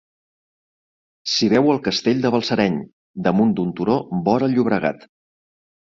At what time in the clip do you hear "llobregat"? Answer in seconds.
4.57-5.11